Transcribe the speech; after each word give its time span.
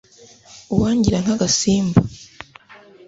uwangira 0.73 1.17
nk'agasimba 1.23 1.99